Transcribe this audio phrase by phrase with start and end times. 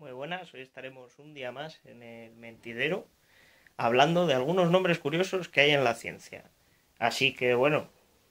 [0.00, 3.06] Muy buenas, hoy estaremos un día más en el mentidero
[3.76, 6.44] hablando de algunos nombres curiosos que hay en la ciencia.
[6.98, 7.86] Así que bueno,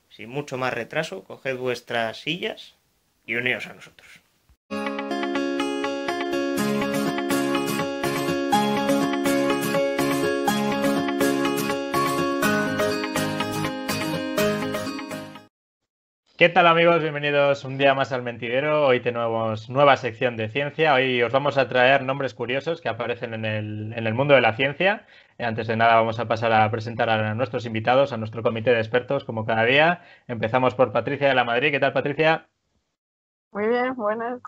[0.10, 2.76] sin mucho más retraso, coged vuestras sillas
[3.28, 4.20] y uníos a nosotros.
[16.40, 17.02] ¿Qué tal amigos?
[17.02, 18.86] Bienvenidos un día más al Mentidero.
[18.86, 20.94] Hoy tenemos nueva sección de ciencia.
[20.94, 25.06] Hoy os vamos a traer nombres curiosos que aparecen en el, mundo de la ciencia.
[25.38, 28.70] Eh, antes de nada vamos a pasar a presentar a nuestros invitados, a nuestro comité
[28.70, 30.02] de expertos, como cada día.
[30.30, 31.72] Empezamos por Patricia de la Madrid.
[31.72, 32.48] ¿Qué tal Patricia?
[33.52, 34.40] Muy bien, buenas.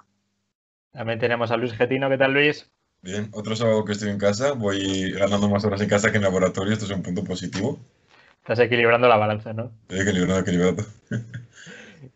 [0.93, 2.09] También tenemos a Luis Getino.
[2.09, 2.71] ¿Qué tal Luis?
[3.01, 4.53] Bien, otro sábado que estoy en casa.
[4.53, 6.71] Voy ganando más horas en casa que en laboratorio.
[6.71, 7.81] Esto es un punto positivo.
[8.37, 9.73] Estás equilibrando la balanza, ¿no?
[9.89, 10.85] Estoy equilibrando, equilibrando.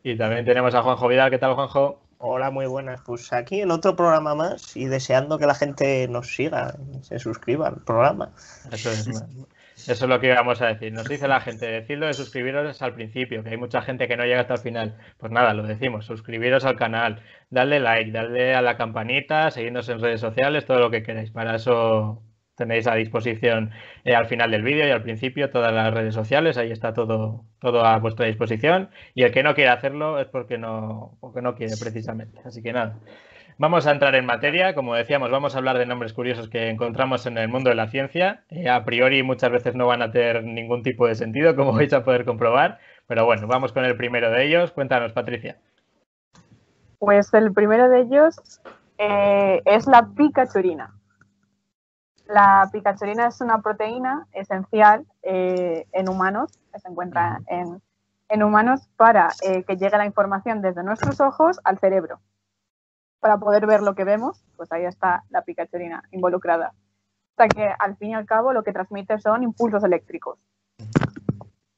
[0.03, 1.29] Y también tenemos a Juanjo Vidal.
[1.29, 2.01] ¿Qué tal, Juanjo?
[2.17, 3.01] Hola, muy buenas.
[3.05, 7.67] Pues aquí en otro programa más y deseando que la gente nos siga, se suscriba
[7.67, 8.31] al programa.
[8.71, 10.93] Eso es, eso es lo que íbamos a decir.
[10.93, 14.23] Nos dice la gente, decirlo de suscribiros al principio, que hay mucha gente que no
[14.23, 14.97] llega hasta el final.
[15.17, 19.99] Pues nada, lo decimos, suscribiros al canal, darle like, darle a la campanita, seguirnos en
[20.01, 21.31] redes sociales, todo lo que queráis.
[21.31, 22.23] Para eso
[22.55, 23.71] tenéis a disposición
[24.03, 27.43] eh, al final del vídeo y al principio todas las redes sociales, ahí está todo,
[27.59, 31.55] todo a vuestra disposición y el que no quiere hacerlo es porque no, porque no
[31.55, 32.39] quiere precisamente.
[32.45, 32.95] Así que nada,
[33.57, 37.25] vamos a entrar en materia, como decíamos, vamos a hablar de nombres curiosos que encontramos
[37.25, 38.43] en el mundo de la ciencia.
[38.49, 41.93] Eh, a priori muchas veces no van a tener ningún tipo de sentido, como vais
[41.93, 44.71] a poder comprobar, pero bueno, vamos con el primero de ellos.
[44.71, 45.57] Cuéntanos, Patricia.
[46.99, 48.61] Pues el primero de ellos
[48.97, 50.93] eh, es la picachurina.
[52.27, 59.29] La picachurina es una proteína esencial eh, en humanos, que se encuentra en, humanos para
[59.43, 62.19] eh, que llegue la información desde nuestros ojos al cerebro.
[63.19, 66.73] Para poder ver lo que vemos, pues ahí está la picachurina involucrada.
[67.33, 70.39] O sea que al fin y al cabo lo que transmite son impulsos eléctricos.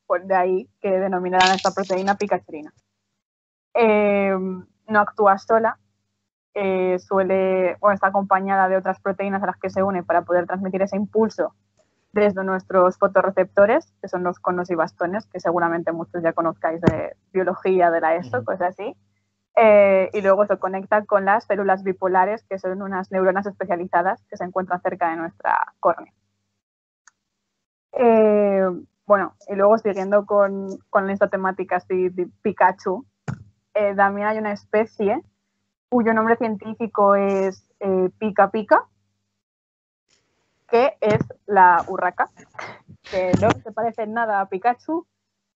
[0.06, 2.74] Pues de ahí que denominarán esta proteína picachurina.
[3.74, 4.34] Eh,
[4.88, 5.78] no actúa sola,
[6.60, 10.48] eh, suele o está acompañada de otras proteínas a las que se une para poder
[10.48, 11.54] transmitir ese impulso
[12.14, 17.16] desde nuestros fotorreceptores, que son los conos y bastones, que seguramente muchos ya conozcáis de
[17.32, 18.96] biología de la ESO, cosas así.
[19.56, 24.38] Eh, y luego se conecta con las células bipolares, que son unas neuronas especializadas que
[24.38, 26.12] se encuentran cerca de nuestra córnea.
[27.92, 28.66] Eh,
[29.06, 33.06] bueno, y luego siguiendo con, con esta temática así de Pikachu,
[33.96, 35.22] también hay una especie
[35.90, 38.86] cuyo nombre científico es eh, Pica Pica,
[40.68, 42.30] que es la urraca,
[43.12, 45.06] que no se parece en nada a Pikachu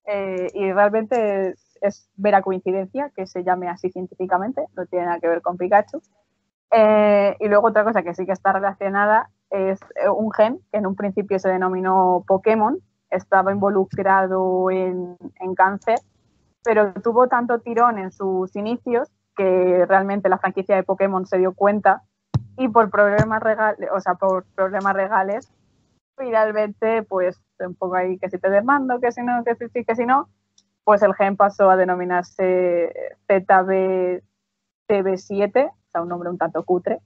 [0.06, 5.28] eh, y realmente es, vera coincidencia que se llame así científicamente, no tiene nada que
[5.28, 6.02] ver con Pikachu.
[6.74, 9.80] Eh, y luego otra cosa que sí que está relacionada es
[10.16, 16.00] un gen que en un principio se denominó Pokémon, estaba involucrado en, en cáncer,
[16.64, 19.10] pero tuvo tanto tirón en sus inicios
[19.42, 22.04] que realmente la franquicia de Pokémon se dio cuenta
[22.58, 25.52] y por problemas regales, o sea, por problemas regales,
[26.16, 29.84] finalmente, pues un poco ahí que si te demando, que si no, que si sí,
[29.84, 30.30] que si no,
[30.84, 32.94] pues el gen pasó a denominarse
[33.28, 34.22] ZBTB7,
[35.70, 37.00] o sea, un nombre un tanto cutre,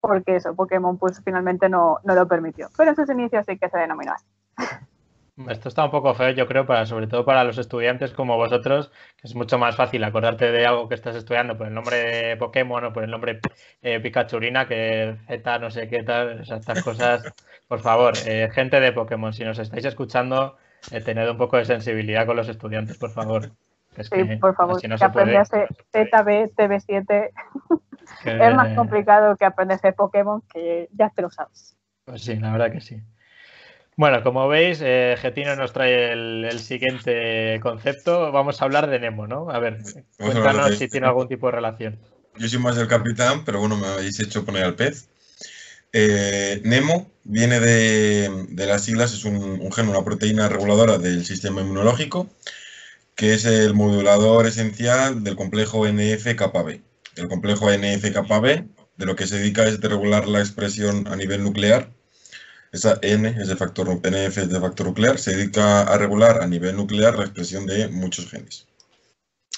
[0.00, 2.68] porque eso, Pokémon pues finalmente no, no lo permitió.
[2.76, 4.26] Pero en sus inicios sí que se denominó así.
[5.48, 8.90] Esto está un poco feo, yo creo, para sobre todo para los estudiantes como vosotros,
[9.18, 12.36] que es mucho más fácil acordarte de algo que estás estudiando por el nombre de
[12.38, 13.40] Pokémon o por el nombre
[13.82, 17.34] eh, Pikachurina que Z, no sé qué tal, estas cosas.
[17.68, 20.56] Por favor, eh, gente de Pokémon, si nos estáis escuchando,
[20.90, 23.50] eh, tened un poco de sensibilidad con los estudiantes, por favor.
[24.00, 27.30] sí, por favor, que aprendas ZB, TB7
[28.24, 31.76] es más complicado que aprender de Pokémon, que ya te lo sabes.
[32.06, 33.02] Pues sí, la verdad que sí.
[33.98, 38.30] Bueno, como veis, eh, Getino nos trae el, siguiente concepto.
[38.30, 39.50] Vamos a hablar de Nemo, ¿no?
[39.50, 39.78] A ver,
[40.18, 41.98] cuéntanos si tiene algún tipo de relación.
[42.36, 45.08] Yo soy más el capitán, pero bueno, me habéis hecho poner al pez.
[45.94, 52.28] Eh, Nemo viene de, las siglas, es un, gen, una proteína reguladora del sistema inmunológico,
[53.14, 56.82] que es el modulador esencial del complejo NF-κB.
[57.16, 58.68] El complejo NF-κB
[58.98, 61.95] de lo que se dedica es de regular la expresión a nivel nuclear
[62.72, 66.46] esa N es de factor, NF es de factor nuclear, se dedica a regular a
[66.46, 68.66] nivel nuclear la expresión de muchos genes.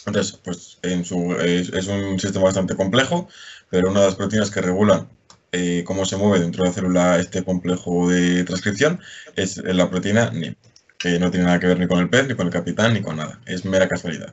[0.07, 3.29] Entonces, pues en su, es, un sistema bastante complejo,
[3.71, 5.09] pero una de las proteínas que regulan
[5.53, 9.01] eh, cómo se mueve dentro de la célula este complejo de transcripción
[9.37, 10.55] es la proteína NEM,
[10.99, 13.03] que no tiene nada que ver ni con el pez, ni con el capitán, ni
[13.03, 13.41] con nada.
[13.47, 14.33] Es mera casualidad.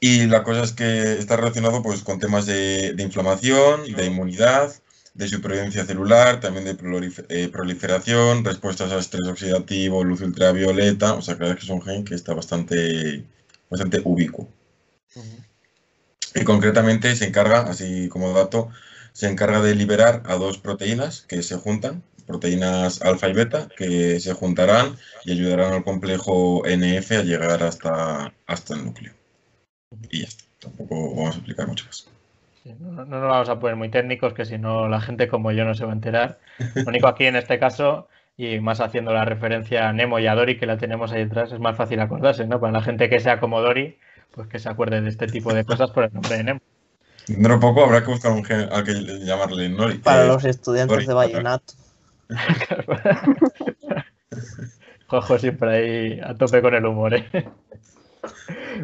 [0.00, 4.72] Y la cosa es que está relacionado pues, con temas de, de inflamación, de inmunidad,
[5.14, 6.76] de supervivencia celular, también de
[7.28, 11.14] eh, proliferación, respuestas al estrés oxidativo, luz ultravioleta.
[11.14, 13.24] O sea, claro que es un gen que está bastante,
[13.70, 14.48] bastante ubicuo.
[16.34, 18.70] Y concretamente se encarga, así como dato,
[19.12, 24.18] se encarga de liberar a dos proteínas que se juntan, proteínas alfa y beta, que
[24.20, 29.12] se juntarán y ayudarán al complejo NF a llegar hasta, hasta el núcleo.
[30.10, 32.11] Y ya está, tampoco vamos a explicar mucho más.
[32.64, 35.64] No, no nos vamos a poner muy técnicos, que si no la gente como yo
[35.64, 36.38] no se va a enterar.
[36.74, 40.34] Lo único aquí en este caso, y más haciendo la referencia a Nemo y a
[40.34, 42.60] Dory, que la tenemos ahí detrás, es más fácil acordarse, ¿no?
[42.60, 43.98] Para la gente que sea como Dory,
[44.30, 46.60] pues que se acuerde de este tipo de cosas por el nombre de Nemo.
[47.26, 48.94] Dentro de poco habrá que buscar un al que
[49.24, 49.98] llamarle Nori.
[49.98, 51.06] Para eh, los estudiantes Dory.
[51.06, 51.74] de vallenato.
[55.06, 57.28] Jojo siempre ahí a tope con el humor, ¿eh?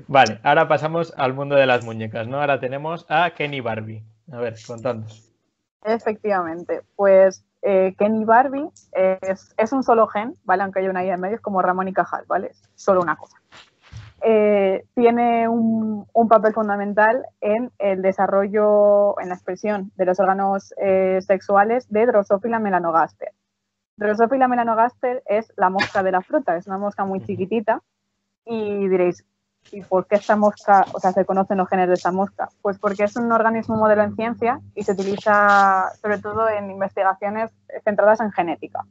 [0.06, 2.40] Vale, ahora pasamos al mundo de las muñecas, ¿no?
[2.40, 4.04] Ahora tenemos a Kenny Barbie.
[4.32, 5.32] A ver, contadnos.
[5.84, 10.62] Efectivamente, pues eh, Kenny Barbie es, es un solo gen, ¿vale?
[10.62, 12.48] Aunque hay una I en medio, es como Ramón y Cajal, ¿vale?
[12.48, 13.38] Es solo una cosa.
[14.20, 20.74] Eh, tiene un, un papel fundamental en el desarrollo, en la expresión de los órganos
[20.76, 23.32] eh, sexuales de Drosophila melanogaster.
[23.96, 27.80] Drosophila melanogaster es la mosca de la fruta, es una mosca muy chiquitita
[28.48, 29.24] y diréis,
[29.70, 32.48] ¿y por qué esta mosca, o sea, se conocen los genes de esta mosca?
[32.62, 37.50] Pues porque es un organismo modelo en ciencia y se utiliza sobre todo en investigaciones
[37.84, 38.84] centradas en genética,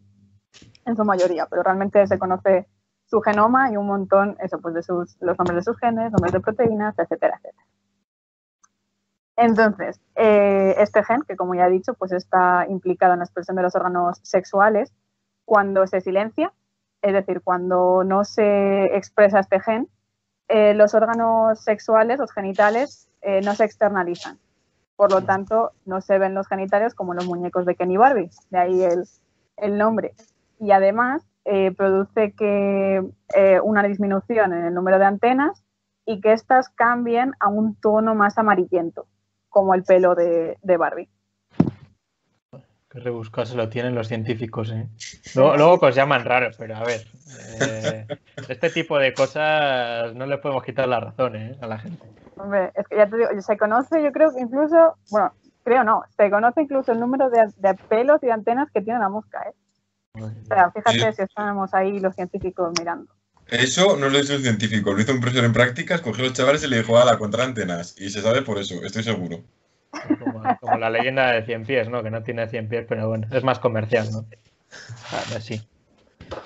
[0.86, 2.68] en su mayoría, pero realmente se conoce
[3.06, 6.34] su genoma y un montón, eso, pues de sus, los nombres de sus genes, nombres
[6.34, 7.66] de proteínas, etcétera, etcétera.
[9.38, 13.56] Entonces, eh, este gen, que como ya he dicho, pues está implicado en la expresión
[13.56, 14.94] de los órganos sexuales,
[15.46, 16.52] cuando se silencia,
[17.02, 19.88] es decir, cuando no se expresa este gen,
[20.48, 24.40] eh, los órganos sexuales, los genitales, eh, no se externalizan.
[24.96, 28.58] Por lo tanto, no se ven los genitales como los muñecos de Kenny Barbie, de
[28.58, 29.04] ahí el,
[29.58, 30.14] el nombre.
[30.60, 33.04] Y además, eh, produce que
[33.64, 35.64] una disminución en el número de antenas
[36.06, 39.08] y que éstas cambien a un tono más amarillento,
[39.50, 41.10] como el pelo de, de Barbie.
[42.98, 44.88] Qué rebuscado se lo tienen los científicos, ¿eh?
[45.36, 47.06] Luego, luego que os llaman raros, pero a ver,
[47.62, 48.08] eh,
[48.50, 51.56] este tipo de cosas no le podemos quitar la razón ¿eh?
[51.62, 52.04] a la gente.
[52.38, 55.32] Hombre, es que ya te digo, se conoce, yo creo que incluso, bueno,
[55.64, 58.98] creo no, se conoce incluso el número de, de pelos y de antenas que tiene
[58.98, 59.54] la mosca, ¿eh?
[60.20, 63.12] O sea, fíjate si estamos ahí los científicos mirando.
[63.48, 66.36] Eso no lo hizo un científico, lo hizo un profesor en prácticas, cogió a los
[66.36, 67.94] chavales y le dijo, ala, contra antenas.
[68.00, 69.44] Y se sabe por eso, estoy seguro.
[70.20, 72.04] Como, como la leyenda de 100 pies, ¿no?
[72.04, 74.26] Que no tiene 100 pies, pero bueno, es más comercial, ¿no?
[75.40, 75.62] Sí.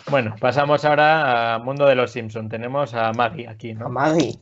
[0.09, 2.49] Bueno, pasamos ahora al mundo de los Simpson.
[2.49, 3.89] Tenemos a Maggie aquí, A ¿no?
[3.89, 4.39] Maggie,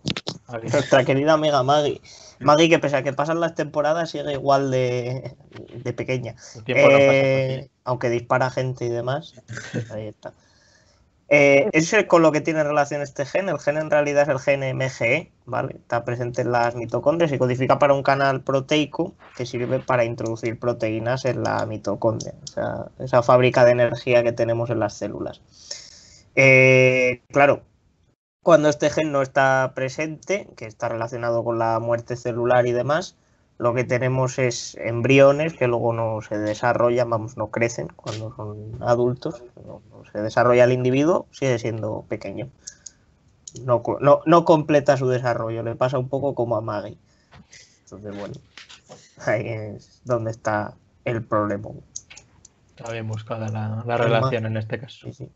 [0.47, 0.69] Maggie.
[0.69, 2.01] nuestra querida amiga Maggie.
[2.39, 5.35] Maggie, que pese a que pasan las temporadas, sigue igual de,
[5.73, 6.35] de pequeña.
[6.55, 9.33] El tiempo no pasa Eh, aunque dispara gente y demás.
[9.91, 10.33] Ahí está.
[11.31, 13.49] Eh, es el- con lo que tiene relación este gen.
[13.49, 15.75] El gen en realidad es el gen MGE, ¿vale?
[15.75, 20.59] Está presente en las mitocondrias y codifica para un canal proteico que sirve para introducir
[20.59, 25.41] proteínas en la mitocondria, o sea, esa fábrica de energía que tenemos en las células.
[26.35, 27.63] Eh, claro,
[28.43, 33.15] cuando este gen no está presente, que está relacionado con la muerte celular y demás,
[33.59, 38.77] lo que tenemos es embriones que luego no se desarrollan, vamos, no crecen cuando son
[38.81, 42.49] adultos, no, no se desarrolla el individuo, sigue siendo pequeño.
[43.65, 46.97] No, no, no completa su desarrollo, le pasa un poco como a Maggie.
[47.83, 48.35] Entonces, bueno,
[49.25, 50.73] ahí es donde está
[51.03, 51.69] el problema.
[52.69, 55.07] Está bien buscada la, relación en este caso.
[55.07, 55.29] Sí, sí.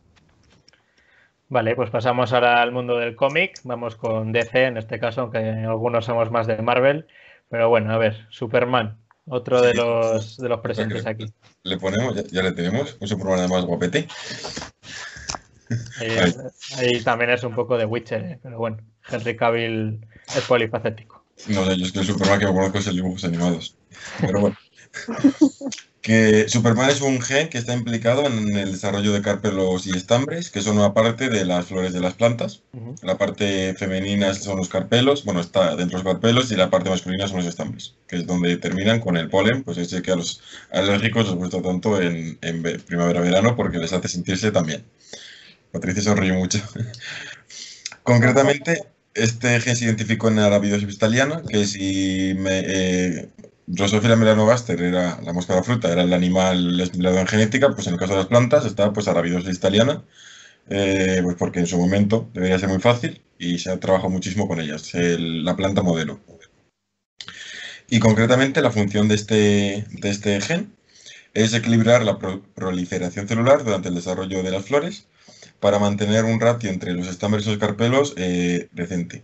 [1.49, 3.59] Vale, pues pasamos ahora al mundo del cómic.
[3.65, 7.05] Vamos con DC en este caso, aunque algunos somos más de Marvel.
[7.53, 11.31] Pero bueno, a ver, Superman, otro de los, de los presentes aquí.
[11.61, 14.07] Le ponemos, ya, ya le tenemos, un Superman además guapete.
[15.99, 18.39] Ahí, también es un poco de Witcher, ¿eh?
[18.41, 20.03] pero bueno, Henry Cavill
[20.35, 21.23] es polifacético.
[21.49, 23.77] No sé, yo es que el Superman que me conozco es el dibujos animados.
[24.19, 24.57] Pero bueno.
[26.03, 30.51] que Superman es un gen que está implicado en el desarrollo de carpelos y estambres,
[30.51, 32.63] que son una parte de las flores de las plantas.
[33.01, 36.89] La parte femenina son los carpelos, bueno, está dentro de los carpelos, y la parte
[36.91, 40.17] masculina son los estambres, que es donde terminan con el polen, pues ese que a
[40.17, 40.41] los
[40.71, 44.85] alérgicos les gusta tanto en, en ve- primavera-verano porque les hace sentirse también.
[45.71, 46.59] Patricia sonríe mucho.
[48.03, 48.83] Concretamente,
[49.13, 53.29] este gen se identificó en Arabidosis italiana, que si me, eh,
[53.67, 57.87] Drosophila melanogaster era la mosca de la fruta, era el animal empleado en genética, pues
[57.87, 60.03] en el caso de las plantas está pues Arabidosis italiana,
[60.69, 64.47] eh, pues porque en su momento debería ser muy fácil y se ha trabajado muchísimo
[64.47, 66.21] con ellas, el- la planta modelo.
[67.89, 70.73] Y concretamente la función de este, de este gen
[71.33, 75.07] es equilibrar la pro- proliferación celular durante el desarrollo de las flores
[75.59, 79.23] para mantener un ratio entre los estambres y los carpelos eh, decente.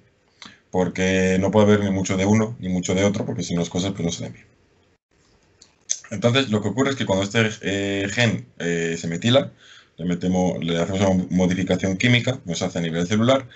[0.71, 3.61] Porque no puede haber ni mucho de uno ni mucho de otro, porque si no
[3.61, 4.45] las cosas pues no salen bien.
[6.11, 9.51] Entonces, lo que ocurre es que cuando este eh, gen eh, se metila,
[9.97, 13.47] le, metemos, le hacemos una modificación química, nos hace a nivel celular,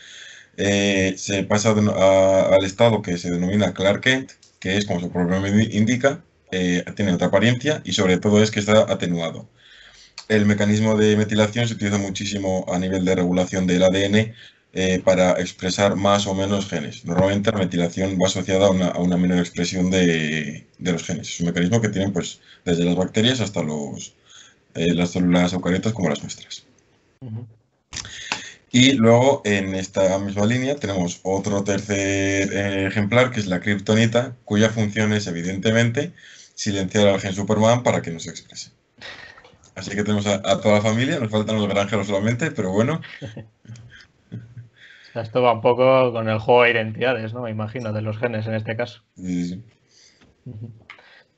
[0.57, 5.51] eh, se pasa al estado que se denomina Clark Kent, que es, como su nombre
[5.71, 9.49] indica, tiene otra apariencia y sobre todo es que está atenuado.
[10.29, 14.33] El mecanismo de metilación se utiliza muchísimo a nivel de regulación del ADN
[14.75, 17.05] eh, para expresar más o menos genes.
[17.05, 21.29] Normalmente la metilación va asociada a una, a una menor expresión de, de los genes.
[21.29, 24.15] Es un mecanismo que tienen pues, desde las bacterias hasta los,
[24.73, 26.65] eh, las células eucariotas como las nuestras.
[28.71, 34.35] Y luego en esta misma línea tenemos otro tercer eh, ejemplar que es la kriptonita,
[34.43, 36.13] cuya función es evidentemente
[36.55, 38.71] silenciar al gen Superman para que no se exprese.
[39.75, 43.01] Así que tenemos a, a toda la familia, nos faltan los granjeros solamente, pero bueno,
[45.21, 47.41] Esto va un poco con el juego de identidades, ¿no?
[47.41, 49.01] Me imagino, de los genes en este caso.
[49.15, 49.63] sí, sí.
[50.45, 50.69] Ujú.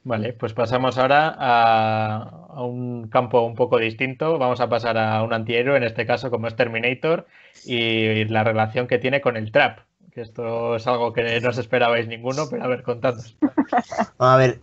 [0.04, 2.18] Vale, pues pasamos ahora a,
[2.50, 4.38] a un campo un poco distinto.
[4.38, 7.26] Vamos a pasar a un antihéroe, en este caso como es Terminator,
[7.66, 9.80] y la relación que tiene con el trap.
[10.14, 13.36] Que esto es algo que no os esperabais ninguno, pero a ver, contadnos.
[14.20, 14.60] A ver,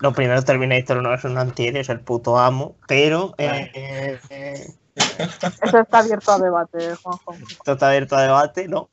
[0.00, 4.66] lo primero, Terminator no es un antihéroe, es el puto amo, pero eh, eh, eh,
[4.96, 7.32] Eso está abierto a debate, Juanjo.
[7.32, 8.88] esto está abierto a debate, ¿no?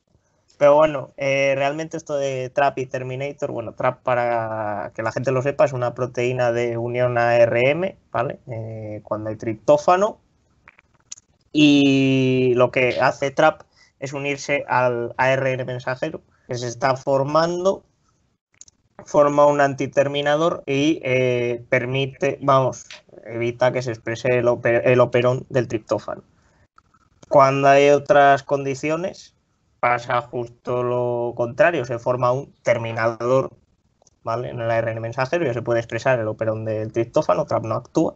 [0.57, 5.31] Pero bueno, eh, realmente esto de TRAP y Terminator, bueno, TRAP para que la gente
[5.31, 8.39] lo sepa es una proteína de unión ARM, ¿vale?
[8.47, 10.19] Eh, cuando hay triptófano.
[11.51, 13.63] Y lo que hace TRAP
[13.99, 17.83] es unirse al ARN mensajero que se está formando,
[19.05, 22.85] forma un antiterminador y eh, permite, vamos,
[23.25, 26.23] evita que se exprese el, oper- el operón del triptófano.
[27.29, 29.33] Cuando hay otras condiciones,
[29.79, 33.51] pasa justo lo contrario, se forma un terminador
[34.23, 34.49] ¿vale?
[34.49, 38.15] en el ARN mensajero, ya se puede expresar el operón del triptófano, TRAP no actúa.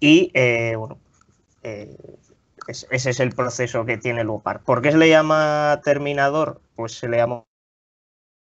[0.00, 0.98] Y eh, bueno,
[1.62, 1.96] eh,
[2.68, 4.60] es- ese es el proceso que tiene lugar.
[4.62, 6.60] ¿Por qué se le llama terminador?
[6.76, 7.44] Pues se le llama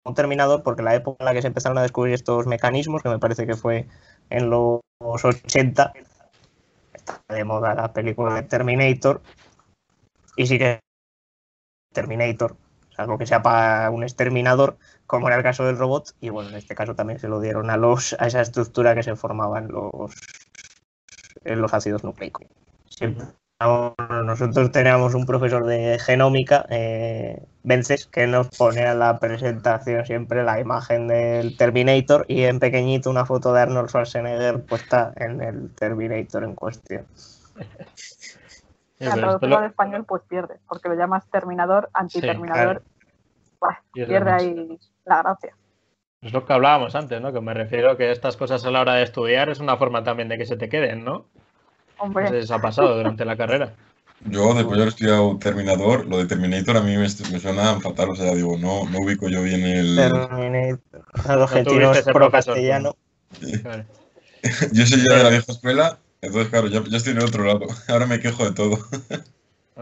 [0.06, 3.08] un terminador porque la época en la que se empezaron a descubrir estos mecanismos, que
[3.08, 3.86] me parece que fue
[4.30, 5.92] en los 80,
[6.92, 9.22] está de moda la película de Terminator,
[10.36, 10.80] y sí que
[11.92, 12.56] Terminator,
[12.94, 16.56] salvo que sea para un exterminador, como era el caso del robot, y bueno, en
[16.56, 19.68] este caso también se lo dieron a los a esa estructura que se formaba en
[19.68, 20.12] los
[21.44, 22.46] en los ácidos nucleicos.
[23.58, 30.44] Nosotros teníamos un profesor de genómica, eh, Vences, que nos ponía en la presentación siempre
[30.44, 35.74] la imagen del Terminator y en pequeñito una foto de Arnold Schwarzenegger puesta en el
[35.74, 37.06] Terminator en cuestión.
[38.98, 42.82] La traducción lo- al español pues pierde, porque lo llamas terminador, antiterminador.
[43.60, 45.54] Buah, Pierde ahí la gracia.
[46.22, 47.30] Es lo que hablábamos antes, ¿no?
[47.32, 50.28] Que me refiero que estas cosas a la hora de estudiar es una forma también
[50.30, 51.26] de que se te queden, ¿no?
[51.98, 53.74] Hombre, os ha pasado durante la carrera.
[54.24, 58.10] Yo, después de haber estudiado Terminador, lo de Terminator a mí me, me suena fatal,
[58.10, 59.96] o sea, digo, no, no ubico yo bien el...
[59.96, 60.80] Terminator.
[61.28, 62.96] El objetivo tuviste es ese pro castellano.
[63.62, 63.84] Claro.
[64.72, 67.44] Yo soy ya de la vieja escuela, entonces claro, ya, ya estoy en el otro
[67.44, 68.78] lado, ahora me quejo de todo.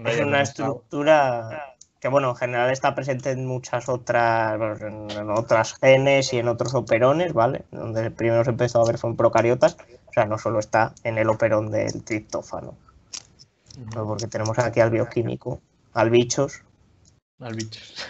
[0.06, 6.32] Es una estructura que, bueno, en general está presente en muchas otras, en, otras genes
[6.32, 7.64] y en otros operones, ¿vale?
[7.70, 9.76] Donde primero se empezó a ver fue en procariotas,
[10.06, 12.76] o sea, no solo está en el operón del triptófano,
[13.94, 14.06] ¿no?
[14.06, 15.60] porque tenemos aquí al bioquímico,
[15.92, 16.62] al bichos,
[17.40, 18.06] Al bichos.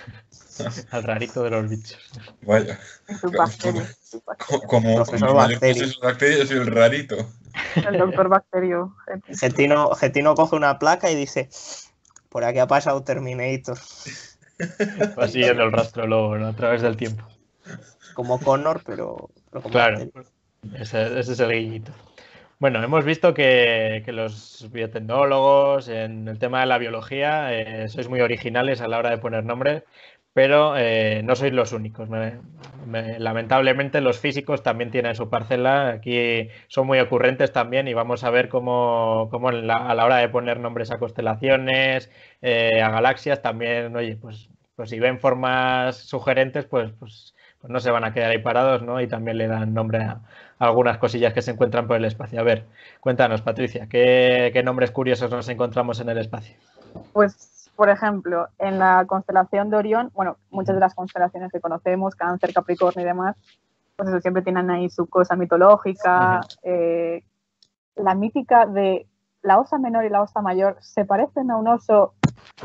[0.93, 1.99] Al rarito de los bichos.
[2.43, 2.79] Vaya,
[4.69, 5.87] como Profesor mayor Bacterio.
[6.39, 7.17] yo soy el rarito.
[7.75, 8.95] El doctor Bacterio.
[9.07, 9.37] gente.
[9.37, 11.49] Getino, Getino coge una placa y dice,
[12.29, 13.79] por aquí ha pasado Terminator,
[15.19, 16.49] Va siguiendo el rastro luego, ¿no?
[16.49, 17.25] A través del tiempo.
[18.15, 19.31] como Connor, pero,
[19.71, 19.99] Claro.
[20.75, 21.93] Ese, ese es el guiñito.
[22.65, 28.23] Bueno, hemos visto que, los biotecnólogos en el tema de la biología eh, sois muy
[28.23, 29.83] originales a la hora de poner nombres,
[30.33, 32.09] pero eh, no sois los únicos.
[32.09, 32.41] Me-
[32.87, 35.89] me- lamentablemente los físicos también tienen su parcela.
[35.91, 39.53] Aquí son muy ocurrentes también y vamos a ver cómo, cómo a
[39.95, 44.99] la hora de poner nombres a constelaciones, eh, a galaxias, también, oye, pues, pues si
[45.01, 49.01] ven formas sugerentes, pues, pues, pues no se van a quedar ahí parados, ¿no?
[49.01, 50.21] Y también le dan nombre a,
[50.59, 52.39] algunas cosillas que se encuentran por el espacio.
[52.39, 52.67] A ver,
[53.01, 56.57] cuéntanos, Patricia, ¿qué, qué nombres curiosos nos encontramos en el espacio?
[57.15, 62.15] Pues, por ejemplo, en la constelación de Orión, bueno, muchas de las constelaciones que conocemos,
[62.15, 63.35] Cáncer, Capricornio y demás,
[63.97, 66.43] pues eso, siempre tienen ahí su cosa mitológica.
[66.65, 67.23] eh,
[67.97, 69.07] la mítica de
[69.41, 72.13] la osa menor y la osa mayor se parecen a un oso.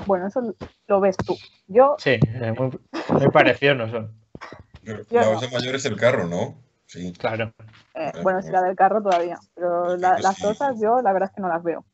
[0.05, 0.41] Bueno, eso
[0.87, 1.37] lo ves tú.
[1.67, 2.77] Yo, Sí, eh, muy,
[3.17, 4.19] muy parecidos no son.
[4.83, 5.31] La no.
[5.31, 6.55] osa mayor es el carro, ¿no?
[6.85, 7.13] Sí.
[7.13, 7.53] Claro.
[7.93, 10.45] eh, bueno, sí, la del carro todavía, pero la- las sí.
[10.45, 11.85] osas yo la verdad es que no las veo.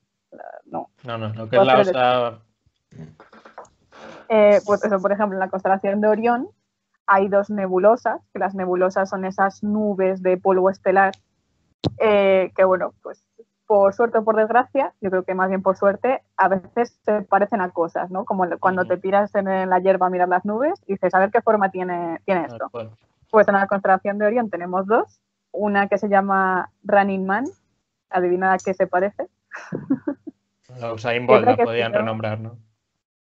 [0.65, 0.89] No.
[1.03, 2.39] No, no, lo que es la Pues, osa.
[4.29, 6.49] Eh, pues eso, por ejemplo, en la constelación de Orión
[7.07, 11.13] hay dos nebulosas, que las nebulosas son esas nubes de polvo estelar,
[11.99, 13.23] eh, que bueno, pues
[13.67, 17.21] por suerte o por desgracia, yo creo que más bien por suerte, a veces se
[17.23, 18.25] parecen a cosas, ¿no?
[18.25, 21.31] Como cuando te tiras en la hierba a mirar las nubes y dices, a ver
[21.31, 22.69] qué forma tiene, tiene esto.
[23.31, 25.19] Pues en la constelación de Orión tenemos dos,
[25.51, 27.45] una que se llama Running Man,
[28.09, 29.27] adivina a qué se parece.
[30.79, 32.57] La Usain Bolt la podían renombrar, ¿no?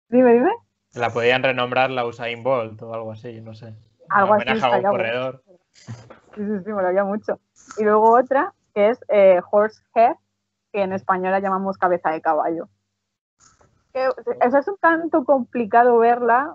[0.09, 0.51] Dime, dime.
[0.93, 3.73] La podían renombrar la Usain Bolt o algo así, no sé.
[4.09, 5.43] Algo así, a un corredor.
[5.75, 5.91] Sí,
[6.35, 7.39] sí, sí, me lo había mucho.
[7.77, 10.15] Y luego otra que es eh, horsehead,
[10.75, 12.67] que en español la llamamos cabeza de caballo.
[13.93, 16.53] Que, o sea, es un tanto complicado verla,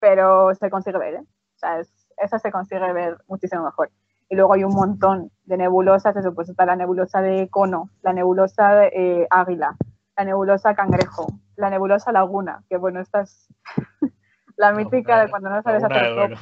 [0.00, 1.20] pero se consigue ver, ¿eh?
[1.20, 3.90] O sea, es- esa se consigue ver muchísimo mejor.
[4.30, 8.14] Y luego hay un montón de nebulosas, eso, pues está la nebulosa de cono, la
[8.14, 9.76] nebulosa de eh, águila,
[10.16, 13.48] la nebulosa cangrejo, la nebulosa laguna, que bueno, esta es
[14.56, 16.38] la mítica de cuando no sabes hacer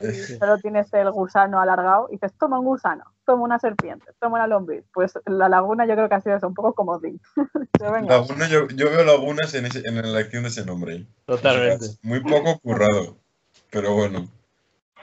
[0.00, 0.06] y
[0.38, 4.46] solo tienes el gusano alargado y dices, toma un gusano, toma una serpiente, toma una
[4.46, 4.84] lombriz.
[4.92, 7.18] Pues la laguna yo creo que ha sido eso, un poco como Ding.
[7.80, 11.06] Laguna, yo, yo veo lagunas en, ese- en la elección de ese nombre.
[11.26, 11.86] Totalmente.
[12.02, 13.16] Muy poco currado.
[13.70, 14.28] Pero bueno.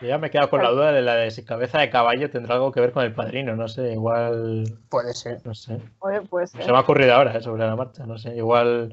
[0.01, 2.29] Yo ya me he quedado con la duda de la de si cabeza de caballo
[2.29, 5.39] tendrá algo que ver con el padrino, no sé, igual, Puede ser.
[5.45, 5.79] no sé.
[5.99, 8.35] oye, Se me ha ocurrido ahora, eh, sobre la marcha, no sé.
[8.35, 8.91] Igual,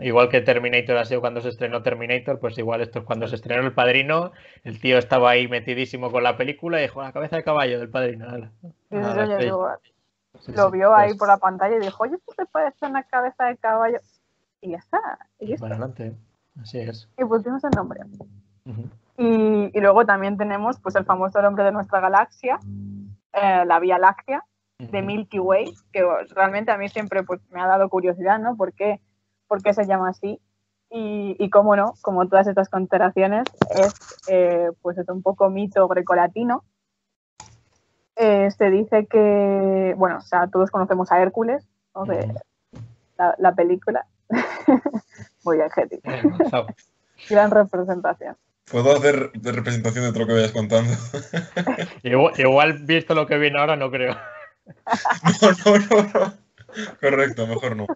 [0.00, 3.34] igual que Terminator ha sido cuando se estrenó Terminator, pues igual esto es cuando se
[3.34, 4.30] estrenó El Padrino,
[4.62, 7.90] el tío estaba ahí metidísimo con la película y dijo, la cabeza de caballo del
[7.90, 8.28] Padrino.
[8.28, 8.50] ala".
[8.62, 9.68] sí, sí, Ah, digo,
[10.40, 12.86] Sí, lo sí, vio ahí pues, por la pantalla y dijo, oye, esto te parece
[12.86, 13.98] una cabeza de caballo.
[14.60, 15.00] Y ya está,
[15.38, 15.64] y, ya está.
[15.64, 16.12] Para adelante,
[16.60, 17.08] así es.
[17.18, 18.00] y pusimos el nombre.
[18.64, 18.88] Ujú.
[19.16, 22.58] Y, y luego también tenemos pues el famoso nombre de nuestra galaxia,
[23.32, 24.44] eh, la Vía Láctea,
[24.78, 25.02] de.
[25.02, 28.56] Milky Way, que realmente a mí siempre pues, me ha dado curiosidad, ¿no?
[28.56, 29.00] ¿Por qué,
[29.46, 30.40] por qué se llama así?
[30.90, 33.94] Y, y cómo no, como todas estas constelaciones, es
[34.28, 36.64] eh, pues es un poco mito grecolatino.
[38.16, 42.04] Eh, se dice que, bueno, o sea, todos conocemos a Hércules, ¿no?
[42.04, 42.32] De
[43.16, 44.06] la, la película.
[45.44, 45.68] Muy bien.
[47.28, 48.36] Gran representación.
[48.70, 50.92] ¿Puedo hacer de representación de todo lo que vayas contando?
[52.02, 54.14] Igual, igual, visto lo que viene ahora, no creo.
[55.42, 56.34] No, no, no, no.
[57.00, 57.86] Correcto, mejor no.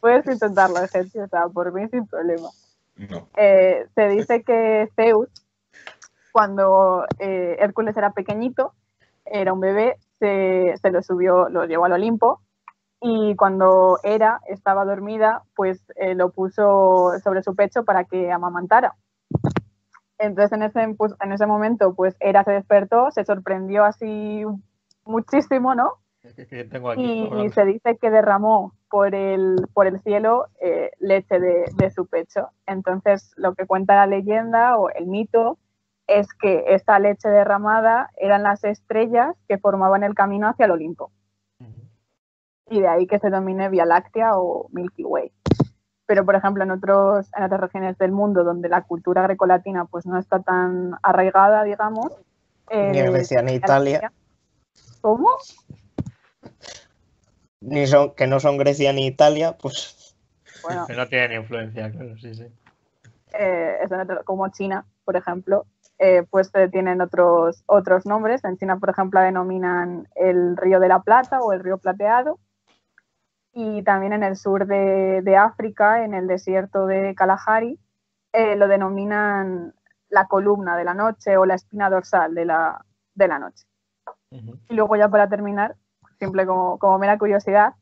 [0.00, 2.48] Puedes intentarlo, Geti, o sea, por mí sin problema.
[2.96, 3.28] No.
[3.36, 5.28] eh, se dice que Zeus,
[6.32, 8.74] cuando eh, Hércules era pequeñito,
[9.24, 12.40] era un bebé, se, se lo subió, lo llevó al Olimpo
[13.00, 18.94] y cuando Hera estaba dormida, pues eh, lo puso sobre su pecho para que amamantara.
[20.18, 24.44] Entonces en ese, pues, en ese momento, pues Hera se despertó, se sorprendió así
[25.04, 25.92] muchísimo, ¿no?
[26.70, 27.30] Tengo aquí.
[27.44, 32.06] y, se dice que derramó por el, por el cielo eh, leche de, de su
[32.06, 32.48] pecho.
[32.66, 35.58] Entonces, lo que cuenta la leyenda o el mito
[36.08, 41.12] es que esta leche derramada eran las estrellas que formaban el camino hacia el Olimpo.
[42.70, 45.32] Y de ahí que se domine Vía Láctea o Milky Way.
[46.08, 50.06] Pero, por ejemplo, en, otros, en otras regiones del mundo donde la cultura grecolatina pues,
[50.06, 52.10] no está tan arraigada, digamos.
[52.70, 54.10] Ni en eh, Grecia ni Italia.
[55.02, 55.28] ¿Cómo?
[57.60, 60.16] Ni son, que no son Grecia ni Italia, pues
[60.62, 62.46] Bueno, no tienen influencia, claro, sí, sí.
[63.38, 65.66] eh, es en otro- como China, por ejemplo,
[65.98, 68.42] eh, pues eh, tienen otros, otros nombres.
[68.44, 72.38] En China, por ejemplo, denominan el río de la Plata o el río plateado.
[73.60, 77.76] Y también en el sur de, de África, en el desierto de Kalahari,
[78.32, 79.74] eh, lo denominan
[80.10, 82.84] la columna de la noche o la espina dorsal de la,
[83.16, 83.66] de la noche.
[84.30, 85.74] Y luego ya para terminar,
[86.20, 87.74] simple como, como mera curiosidad,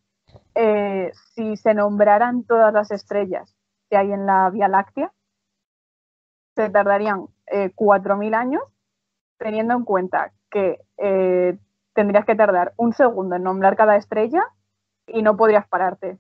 [0.55, 3.55] eh, si se nombraran todas las estrellas
[3.91, 5.13] que hay en la Vía Láctea,
[6.55, 8.63] se tardarían eh, 4.000 años,
[9.37, 11.59] teniendo en cuenta que eh,
[11.93, 14.43] tendrías que tardar un segundo en nombrar cada estrella
[15.07, 16.19] y no podrías pararte.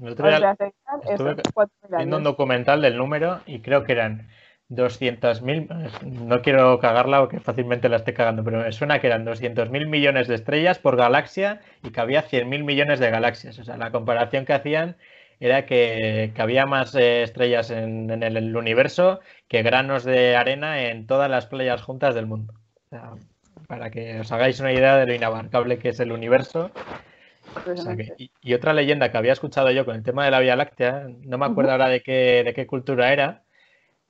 [0.00, 0.74] El otro día sea, serían
[1.10, 4.28] estuve esos 4.000 viendo un documental del número y creo que eran
[4.68, 9.86] 200.000, no quiero cagarla porque fácilmente la esté cagando, pero me suena que eran 200.000
[9.86, 13.58] millones de estrellas por galaxia y que había 100.000 millones de galaxias.
[13.58, 14.96] O sea, la comparación que hacían
[15.38, 20.36] era que, que había más eh, estrellas en, en el, el universo que granos de
[20.36, 22.54] arena en todas las playas juntas del mundo.
[22.86, 23.12] O sea,
[23.66, 26.70] para que os hagáis una idea de lo inabarcable que es el universo.
[27.66, 30.30] O sea que- y, y otra leyenda que había escuchado yo con el tema de
[30.30, 33.42] la Vía Láctea, no me acuerdo ahora de qué, de qué cultura era,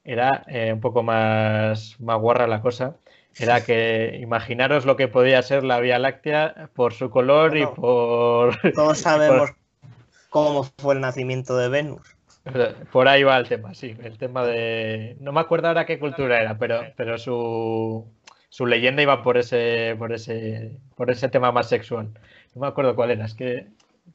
[0.04, 2.96] era eh, un poco más, más guarra la cosa.
[3.38, 7.70] Era que imaginaros lo que podía ser la Vía Láctea por su color Bueno.
[7.72, 9.50] y por, Todos sabemos
[10.30, 12.16] cómo fue el nacimiento de Venus.
[12.92, 13.96] por ahí va el tema, sí.
[14.02, 15.16] El tema de.
[15.20, 18.06] No me acuerdo ahora qué cultura era, pero, pero su,
[18.48, 22.10] su leyenda iba por ese, por ese, por ese tema más sexual.
[22.56, 23.66] No me acuerdo cuál era, es que.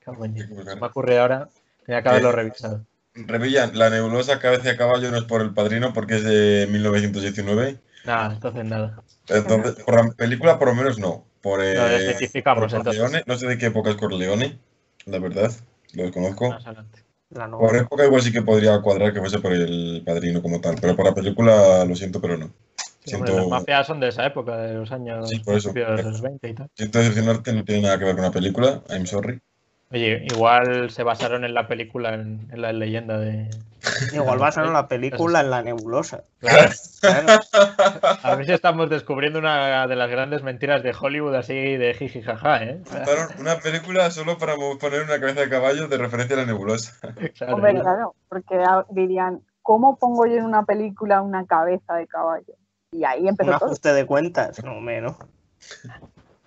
[0.08, 1.48] no me ocurre ahora.
[1.86, 2.86] Tenía que haberlo Eh, revisado.
[3.14, 7.78] Revillan, la nebulosa cabeza de caballo no es por el padrino porque es de 1919.
[8.04, 9.04] Nada, entonces nada.
[9.28, 11.24] Entonces, por la película por lo menos no.
[11.42, 13.28] Por, eh, Lo desmitificamos, por entonces.
[13.28, 14.58] No sé de qué época es Corleone,
[15.06, 15.52] la verdad,
[15.94, 16.50] lo desconozco.
[16.50, 17.04] Más adelante.
[17.30, 20.60] La no- Por época igual sí que podría cuadrar que fuese por el padrino como
[20.60, 22.52] tal, pero por la película lo siento, pero no.
[23.04, 25.74] Sí, hombre, Siento, las mafias son de esa época, de los años Sí, por eso.
[25.74, 26.70] de los 20 y tal.
[26.76, 29.42] siento decepcionarte, no tiene nada que ver con la película, I'm sorry.
[29.94, 33.50] Oye, igual se basaron en la película, en, en la leyenda de.
[34.14, 36.24] Igual basaron la película en la nebulosa.
[36.40, 36.70] Claro.
[37.02, 37.40] Claro.
[38.24, 42.22] A ver si estamos descubriendo una de las grandes mentiras de Hollywood así de jiji
[42.22, 42.80] jaja, ¿eh?
[42.94, 46.94] Montaron una película solo para poner una cabeza de caballo de referencia a la nebulosa.
[47.36, 48.16] Claro, Hombre, claro.
[48.30, 52.54] porque dirían, ¿cómo pongo yo en una película una cabeza de caballo?
[52.92, 53.66] Y ahí Un empezó todo.
[53.68, 54.64] ajuste de cuentas.
[54.64, 55.16] No, menos.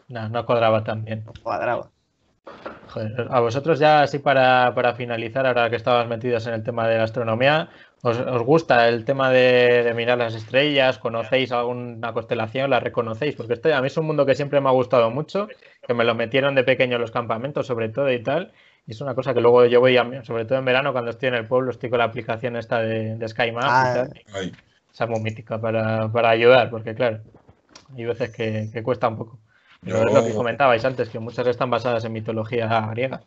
[0.08, 1.24] No, no cuadraba tan bien.
[1.42, 1.90] Cuadraba.
[2.88, 6.86] Joder, a vosotros ya así para, para finalizar, ahora que estabas metidos en el tema
[6.86, 7.70] de la astronomía,
[8.02, 10.98] ¿os, os gusta el tema de, de mirar las estrellas?
[10.98, 12.68] ¿Conocéis alguna constelación?
[12.68, 13.34] ¿La reconocéis?
[13.34, 15.48] Porque esto a mí es un mundo que siempre me ha gustado mucho,
[15.86, 18.52] que me lo metieron de pequeño en los campamentos sobre todo y tal.
[18.86, 21.28] Y es una cosa que luego yo voy, a, sobre todo en verano, cuando estoy
[21.28, 24.22] en el pueblo, estoy con la aplicación esta de, de Sky Maps Ah, y tal.
[24.34, 24.52] Ay,
[24.94, 27.20] Esa es muy mítica para, para ayudar, porque claro,
[27.96, 29.38] hay veces que, que cuesta un poco.
[29.82, 33.20] Pero es lo que Yo- comentabais antes, que muchas están basadas en mitología griega.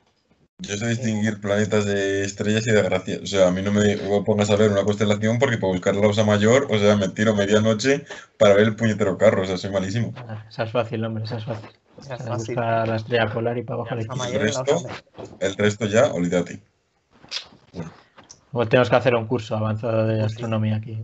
[0.59, 3.21] yo sé distinguir planetas de estrellas y de gracias.
[3.21, 6.07] O sea, a mí no me pongas a ver una constelación porque para buscar la
[6.07, 8.05] osa mayor, o sea, me tiro medianoche
[8.39, 10.13] para ver el puñetero carro, o sea, soy malísimo.
[10.15, 11.69] Ah, Esa es fácil, hombre, esa es fácil.
[12.07, 12.55] Ya es Esa fácil.
[12.55, 14.77] la estrella polar y para abajo la osa resto?
[15.39, 16.61] El resto ya, olvídate.
[18.53, 21.03] Luego tenemos que hacer un curso avanzado de astronomía aquí.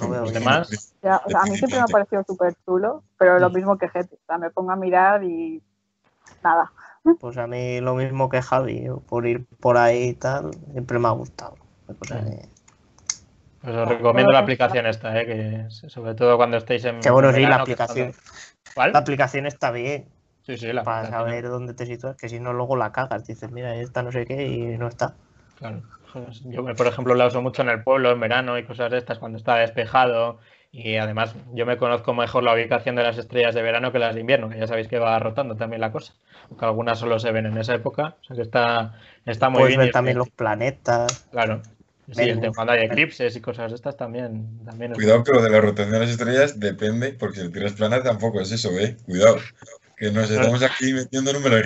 [0.00, 0.42] No veo Los bien.
[0.42, 3.78] demás, Ya, o sea, a mí siempre me ha parecido súper chulo, pero lo mismo
[3.78, 4.16] que gente.
[4.16, 5.62] O sea, me pongo a mirar y
[6.42, 6.72] nada.
[7.20, 10.98] Pues a mí lo mismo que Javi, yo por ir por ahí y tal, siempre
[10.98, 11.56] me ha gustado.
[11.86, 15.26] Pues os recomiendo la aplicación esta, ¿eh?
[15.26, 17.00] que sobre todo cuando estéis en.
[17.00, 18.12] Que bueno, en sí, la verano, aplicación.
[18.12, 18.22] cuando-
[18.74, 18.92] ¿Cuál?
[18.92, 20.06] La aplicación está bien
[20.42, 21.26] Sí, sí, la para aplicación.
[21.28, 23.26] saber dónde te sitúas, que si no luego la cagas.
[23.26, 25.14] Dices, mira, esta no sé qué y no está.
[25.58, 25.82] Claro.
[26.44, 29.18] Yo, por ejemplo, la uso mucho en el pueblo, en verano y cosas de estas,
[29.18, 30.38] cuando está despejado.
[30.70, 34.14] Y además, yo me conozco mejor la ubicación de las estrellas de verano que las
[34.14, 36.14] de invierno, que ya sabéis que va rotando también la cosa.
[36.50, 38.16] Aunque algunas solo se ven en esa época.
[38.20, 38.94] O sea que está,
[39.26, 39.80] está muy Puedes bien.
[39.86, 41.26] ver también los planetas.
[41.30, 41.62] Claro.
[42.10, 42.54] Sí, Venus.
[42.56, 44.64] cuando hay eclipses y cosas de estas también.
[44.64, 47.52] también es- Cuidado que lo de la rotación de las estrellas depende, porque si el
[47.52, 48.96] tiras plana tampoco es eso, ¿eh?
[49.04, 49.36] Cuidado.
[49.96, 51.62] Que nos estamos aquí metiendo número de.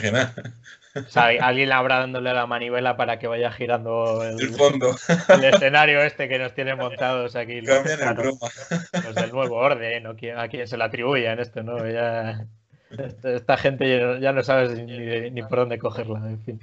[0.94, 4.94] O sea, alguien habrá dándole la manivela para que vaya girando el, El fondo.
[5.28, 7.61] el escenario este que nos tienen montados aquí.
[7.62, 8.33] los- Cambian el Claro.
[9.05, 11.78] los del nuevo orden, o a quién se le atribuye en esto, ¿no?
[11.88, 12.44] Ya,
[13.24, 16.61] esta, gente ya, ya no sabes ni, ni por dónde cogerla, en fin.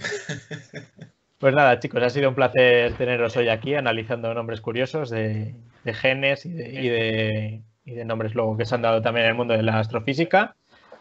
[1.39, 5.93] Pues nada, chicos, ha sido un placer teneros hoy aquí analizando nombres curiosos de, de
[5.93, 9.29] genes y de, y, de, y de nombres luego que se han dado también en
[9.31, 10.55] el mundo de la astrofísica.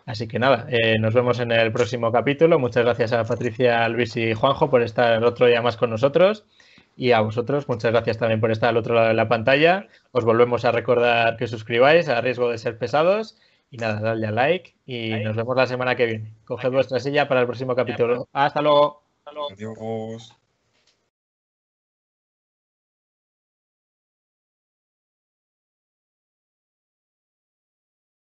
[0.08, 2.58] Así que nada, eh, nos vemos en el próximo capítulo.
[2.58, 6.46] Muchas gracias a Patricia, Luis y Juanjo por estar otro día más con nosotros.
[6.96, 9.86] Y a vosotros, muchas gracias también por estar al otro lado de la pantalla.
[10.12, 13.36] Os volvemos a recordar que suscribáis a riesgo de ser pesados.
[13.70, 16.32] Y nada, dadle a like y nos vemos la semana que viene.
[16.46, 18.30] Coged vuestra silla para el próximo capítulo.
[18.32, 19.02] Hasta luego.
[19.26, 20.37] Adiós.